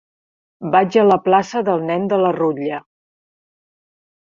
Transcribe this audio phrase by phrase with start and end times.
[0.75, 2.83] Vaig a la plaça del Nen de la Rutlla.